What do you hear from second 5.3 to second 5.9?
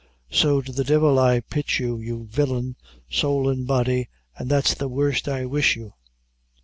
wish